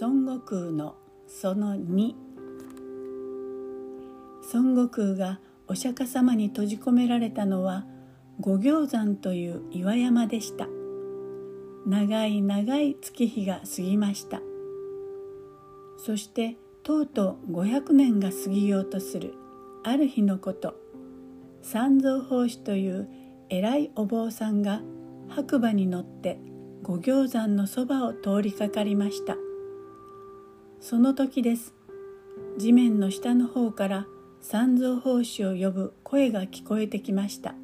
[0.00, 0.94] 孫悟空の
[1.26, 2.14] その2
[4.54, 7.84] 孫悟空がお釈迦様に閉じ込められたのは
[8.38, 10.68] 五行山という岩山でした。
[11.84, 14.40] 長い長い月日が過ぎました。
[15.96, 19.34] そしてとうとう500年が過ぎようとする
[19.82, 20.76] ある日のこと。
[21.62, 23.08] 三蔵法師という
[23.48, 24.80] 偉いお坊さんが
[25.28, 26.38] 白馬に乗って
[26.84, 29.36] 五行山のそばを通りかかりました。
[30.80, 31.74] その時です。
[32.56, 34.06] 地面の下の方から
[34.40, 37.54] 三蔵法師を呼ぶ声が聞こえてきました。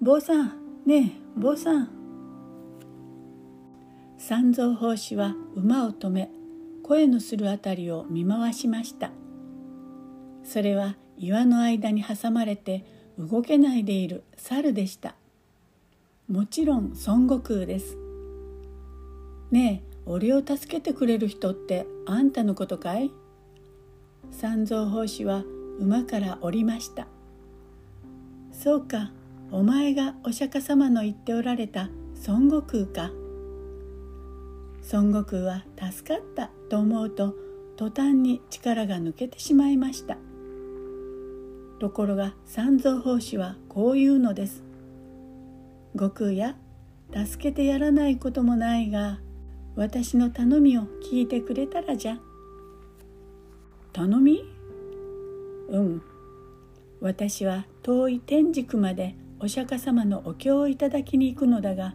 [0.00, 0.52] 坊さん。
[0.86, 1.88] ねえ坊さん。
[4.18, 6.30] 三蔵法師は馬を止め
[6.82, 9.10] 声のするあたりを見回しました。
[10.42, 12.84] それは岩の間に挟まれて
[13.18, 15.16] 動けないでいる猿でした。
[16.28, 17.98] もちろん孫悟空です。
[19.50, 23.10] ねえ俺を助けてくれる人ってあんたのことかい？
[24.30, 25.44] 三蔵法師は
[25.78, 27.08] 馬から降りました。
[28.52, 29.10] そうか
[29.50, 31.90] お前がお釈迦様の言っておられた
[32.28, 33.12] 孫悟空か。
[34.92, 37.34] 孫悟空は助かったと思うと
[37.76, 40.16] 途端に力が抜けてしまいました。
[41.80, 44.62] ところが三蔵法師はこう言うのです。
[45.94, 46.56] 悟空や
[47.12, 49.18] 助けてやらないこともないが
[49.76, 52.18] 私の頼みを聞いてくれたらじゃ。
[53.92, 54.42] 頼み？
[55.68, 56.02] うん。
[57.00, 61.94] 私は遠い天竺までお釈迦様のお経をいただきに行くのだが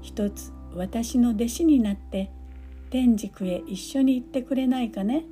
[0.00, 2.30] 一つ私の弟子になって
[2.88, 5.26] 天竺へ一緒に行ってくれないかね。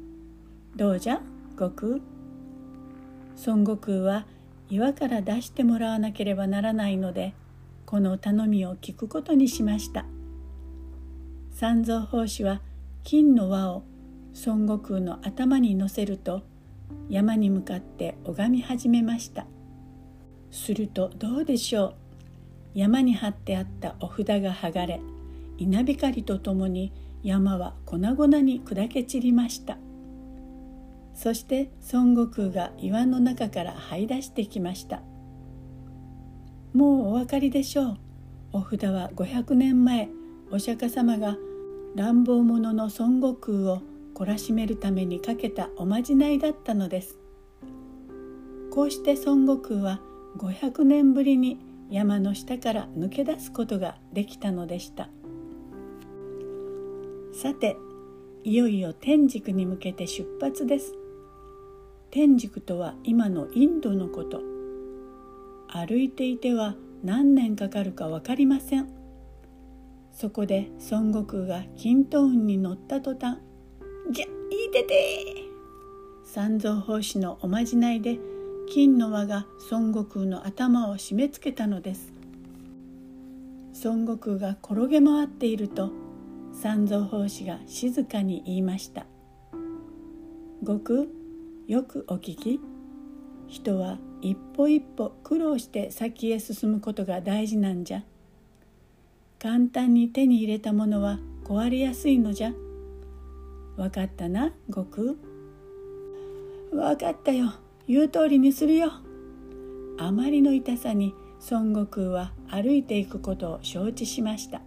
[0.77, 1.23] どうじゃ？
[1.57, 2.01] 悟空。
[3.47, 4.27] 孫悟空は
[4.69, 7.33] 岩から出してもらわなければならないので
[7.87, 10.05] この頼みを聞くことにしました。
[11.63, 12.61] 三蔵法師は
[13.05, 13.85] 金の輪を
[14.47, 16.43] 孫悟空の頭に乗せると
[17.09, 19.47] 山に向かって拝み始めました。
[20.51, 21.95] するとどうでしょう。
[22.75, 25.01] 山に貼ってあったお札が剥がれ
[25.57, 26.93] 稲光とともに
[27.23, 29.79] 山は粉々に砕け散りました。
[31.15, 35.01] そして孫悟空が岩の中から這い出してきました。
[36.75, 37.99] もうお分かりでしょう。
[38.51, 40.09] お札は500年前
[40.51, 41.37] お釈迦様が
[41.95, 43.83] 乱暴者の孫悟空を
[44.15, 47.19] 懲らしめるためにかけたおまじないだったのです。
[48.71, 50.01] こうして孫悟空は
[50.39, 51.59] 500年ぶりに
[51.91, 55.11] 山の下から抜け出すことができたのでした。
[57.35, 57.77] さて
[58.45, 60.95] いよいよ天竺に向けて出発です。
[62.11, 64.41] 天竺とは今のインドのこと。
[65.69, 66.75] 歩いていては
[67.05, 69.02] 何年かかるか分かりません。
[70.13, 73.39] そこで孫悟空が均等運に乗った途端
[74.13, 75.49] 「じゃいてて!」
[76.25, 78.19] 三蔵法師のおまじないで
[78.69, 82.13] 金の輪が孫悟空の頭を締め付けたのです。
[83.85, 85.91] 孫悟空が転げ回っていると
[86.53, 89.07] 三蔵法師が静かに言いました
[90.65, 91.07] 「悟空
[91.67, 92.61] よくお聞き。
[93.49, 98.05] 人は一歩一歩苦労して先へ進むことが大事なんじゃ。
[99.43, 102.53] 簡単に手に入れたものは壊れやすいのじゃ。
[103.77, 106.81] わかったな悟空。
[106.81, 107.53] わかったよ。
[107.89, 108.93] 言う通りにするよ。
[109.99, 111.13] あまりの痛さに
[111.51, 114.63] 孫悟空は歩いていくことを承知しました。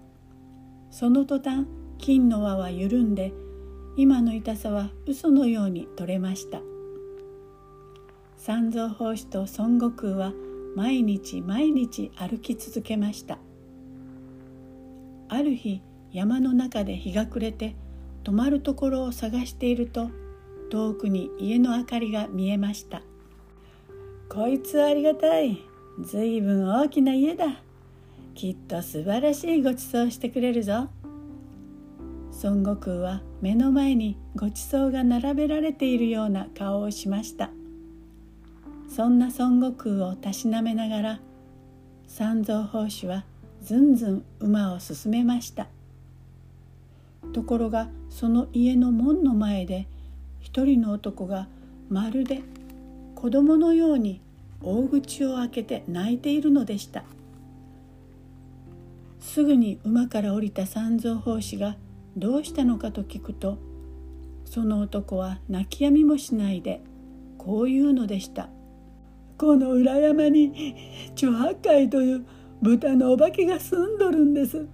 [0.91, 1.65] その途端
[1.97, 3.31] 金の輪は緩んで
[3.95, 6.59] 今の痛さは嘘のように取れました。
[8.35, 10.33] 三蔵法師と孫悟空は
[10.75, 13.39] 毎日毎日歩き続けました。
[15.35, 15.81] ある日
[16.11, 17.75] 山の中で日が暮れて
[18.23, 20.09] 泊まるところを探していると
[20.71, 23.01] 遠くに家の明かりが見えました
[24.27, 25.59] こいつありがたい。
[26.01, 27.61] ずいぶん大きな家だ。
[28.33, 30.89] きっと素晴らしいごちそうしてくれるぞ
[32.43, 37.49] 孫悟空は目の前にごちそうが並べられているような顔をしました。
[38.89, 41.19] そんな孫悟空をたしなめながら
[42.07, 43.25] 三蔵法師は
[43.65, 45.67] ずんずん馬を進めました。
[47.33, 49.87] ところがその家の門の前で
[50.39, 51.47] 一人の男が
[51.89, 52.43] まるで
[53.15, 54.21] 子供のように
[54.61, 57.03] 大口を開けて泣いているのでした。
[59.19, 61.75] すぐに馬から降りた三蔵法師が
[62.15, 63.57] どうしたのかと聞くと
[64.45, 66.81] その男は泣きやみもしないで
[67.39, 68.47] こう言うのでした。
[69.39, 70.75] この裏山に
[71.15, 72.25] チョハカという
[72.61, 74.65] 豚のお化けが住んどるんです。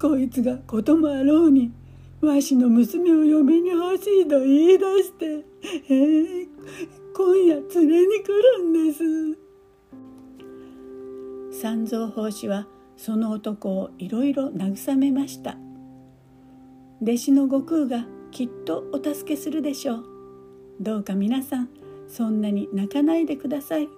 [0.00, 1.72] こいつがこともあろうに
[2.20, 5.44] わしの娘を嫁に欲しいと言い出して、
[5.88, 6.48] えー、
[7.14, 8.28] 今夜連れに来
[8.58, 9.44] るんです。
[11.60, 12.66] 三蔵法師は
[12.96, 15.56] その男をいろいろ慰めました。
[17.02, 20.04] 弟子の悟空がきっとお助けするでしょう。
[20.80, 21.68] どうか皆さん
[22.08, 23.88] そんなに泣かないでください。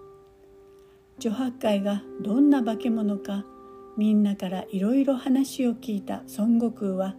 [1.19, 3.45] 女八海がどんな化け物か
[3.97, 7.17] みんなからいろいろ話を聞いた孫悟空は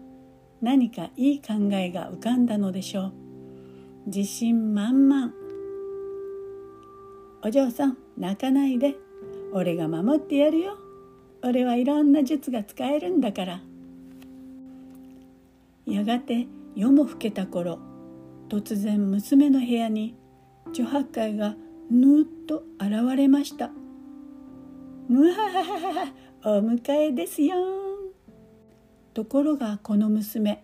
[0.61, 3.13] 何かいい考えが浮かんだのでしょう。
[4.07, 5.33] 自信満々。
[7.43, 8.95] お嬢さん泣かないで。
[9.53, 10.77] 俺が守ってやるよ。
[11.43, 13.61] 俺はいろんな術が使えるんだから。
[15.87, 17.79] やがて夜も更けた頃
[18.49, 20.15] 突然娘の部屋に
[20.73, 21.55] 女八海が
[21.89, 23.71] ぬっと現れました
[25.09, 26.05] 「むははは
[26.41, 27.55] はお迎えですよ」
[29.13, 30.63] ところがこの娘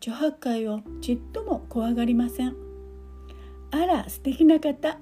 [0.00, 2.54] 女八海をちっとも怖がりません。
[3.70, 4.98] あら素敵な方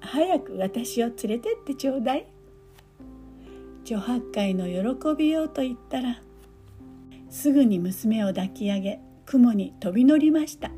[0.00, 2.26] 早く私を連れてってちょうだい。
[3.84, 6.20] 女八海の喜びようと言ったら
[7.30, 10.70] すぐに娘を抱き上げ雲に飛び乗りました。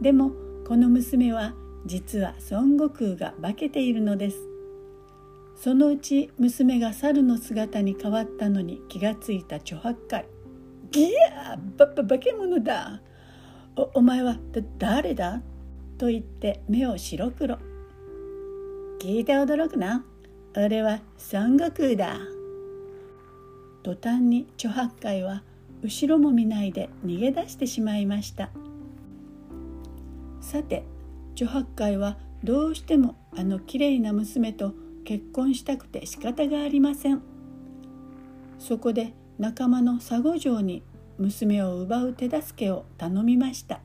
[0.00, 0.32] でも
[0.66, 1.54] この娘は
[1.86, 4.38] 実は孫悟空が化けているのです。
[5.60, 10.24] そのうち娘が猿の姿に変わったのに気がついた女八海
[10.94, 13.02] 「いやばば化け物だ。
[13.74, 15.42] おお前はだ誰だ?」
[15.98, 17.58] と言って目を白黒。
[19.00, 20.04] 聞いて驚くな。
[20.56, 21.00] 俺は
[21.32, 22.18] 孫悟空だ。
[23.82, 25.42] 途端に猪八海は
[25.82, 28.50] 後ろも見ないで逃げ出してしまいました。
[30.40, 30.84] さて
[31.34, 34.72] 猪八海はどうしてもあのきれいな娘と
[35.08, 37.22] 結婚したくて仕方がありません。
[38.58, 40.82] そこで仲間の佐護城に
[41.16, 43.80] 娘を奪う手助けを頼みました。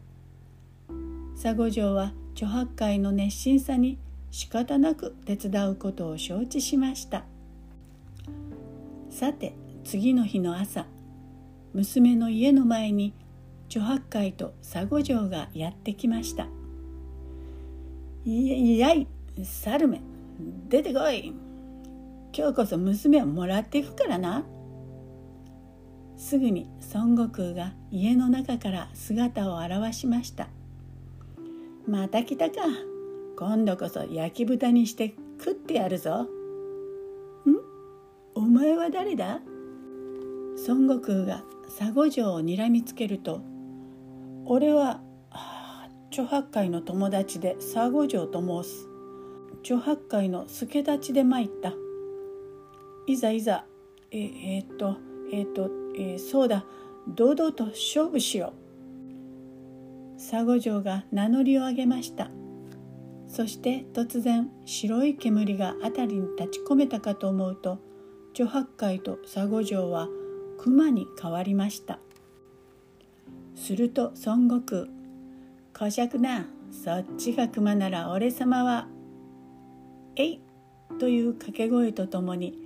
[1.42, 3.98] 佐護城は猪八海の熱心さに
[4.32, 7.24] 仕方なく手伝うことを承知しました。
[9.10, 9.56] さて
[9.86, 10.88] 次の日の朝
[11.74, 13.14] 娘の家の前に
[13.70, 16.50] 猪八海と佐護城がやってきました
[18.28, 19.08] 「いやい
[19.42, 20.13] 猿め。
[20.70, 21.34] 出てこい。
[22.36, 24.44] 今日こそ娘をもらっていくからな」
[26.18, 30.48] すぐに孫悟空が家の中から姿を現しました
[31.88, 32.56] 「また来たか。
[33.36, 36.22] 今度こそ焼き豚にして食ってやるぞ。
[36.22, 36.28] ん？
[38.36, 39.42] お前は誰だ？
[40.68, 41.44] 孫悟空が
[41.78, 43.42] 佐護城をにらみつけると
[44.46, 45.02] 「俺は
[46.12, 48.93] 猪八海の友達で佐護城と申す。
[49.64, 51.74] 猪八海の助太刀で参った。
[53.08, 53.66] いざいざ
[54.12, 54.98] ええー、っと
[55.32, 56.66] えー、っと、えー、そうだ。
[57.08, 58.64] 堂々と勝負しよう。
[60.18, 62.32] 佐護城が名乗りを上げました
[63.28, 67.80] 「そして突然白い煙が辺りに立ち込めたかと思うと
[68.34, 70.08] 女八海と佐護城は
[70.58, 72.00] 熊に変わりました。
[73.56, 74.88] すると孫悟空
[75.78, 78.88] 「こしゃくなそっちが熊なら俺様は」
[80.16, 80.40] 「えい!」
[81.00, 82.58] という掛け声とともに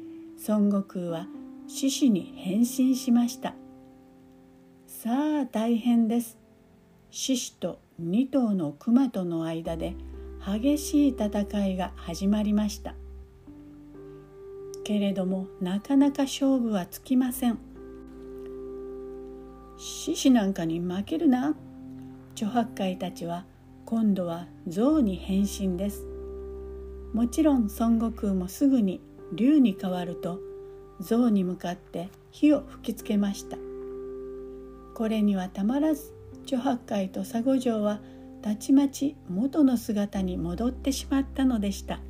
[0.47, 1.27] 孫悟空は
[1.67, 3.55] 獅子に変身しました。
[4.85, 6.37] さあ大変です。
[7.11, 9.95] 獅子と2頭の熊との間で
[10.45, 12.95] 激しい戦いが始まりました。
[14.83, 17.59] けれどもなかなか勝負はつきません。
[19.77, 21.55] 獅子なんかに負けるな。
[22.35, 23.45] 女八海たちは
[23.85, 26.16] 今度は象に変身です。
[27.17, 29.01] もちろん孫悟空もすぐに
[29.33, 30.39] 竜に変わると
[30.99, 33.57] 象に向かって火を吹きつけました。
[34.93, 36.13] これにはたまらず
[36.45, 38.01] 女八海と佐護城は
[38.43, 42.01] たちまち元の姿に戻ってしまったのでした。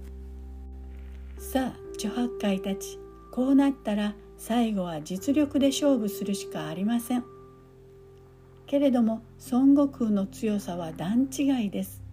[1.39, 2.99] さあ女八海たち
[3.31, 7.23] こうなったら最後は実力で勝負するしかありません。
[8.65, 9.21] けれども
[9.53, 12.03] 孫悟空の強さは段違いです。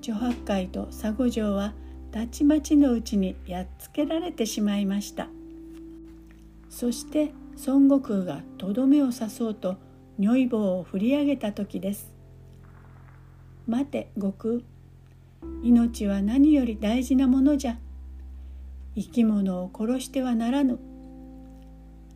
[0.00, 1.74] 女八海と佐護城は
[2.10, 5.28] たちまちのうちにやっつけられてしまいました。
[6.70, 7.32] そして
[7.66, 9.76] 孫悟空がとどめを刺そうと
[10.18, 12.12] 如意棒を振り上げた時です。
[13.66, 14.60] 待て悟空。
[15.62, 17.78] 命は何より大事なものじゃ。
[18.96, 20.78] 生き物を殺してはならぬ。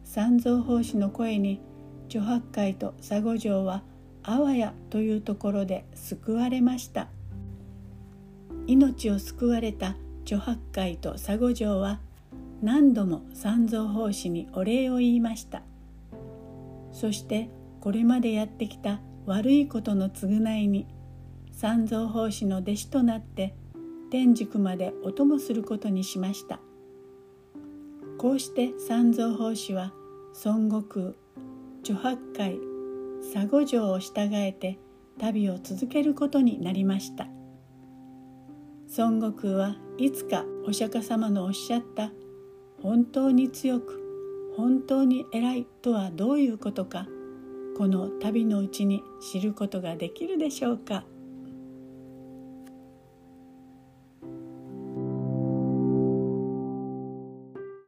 [0.04, 1.60] 三蔵法師の声に
[2.08, 3.82] 女八海と佐護城は
[4.22, 7.08] あわやというところで救われました。
[8.66, 12.00] 命を救われた女八海と佐護城は
[12.62, 15.62] 何度も三蔵法師にお礼を言いました。
[16.92, 17.50] そして
[17.80, 20.86] これまでやってきた悪いことの償いに
[21.50, 23.54] 三蔵法師の弟子となって
[24.10, 26.60] 天竺までお供することにしました。
[28.18, 29.92] こうして三蔵法師は
[30.44, 31.14] 孫悟空
[31.82, 32.58] 諸八海
[33.34, 34.78] 佐護城を従えて
[35.18, 37.26] 旅を続けることになりました。
[38.96, 42.12] 孫悟空はいつかお釈迦様のおっしゃった
[42.82, 44.00] 本当に強く
[44.56, 47.06] 本当に偉いとはどういうことか
[47.76, 51.06] この旅のうちに知ることができるでしょうか？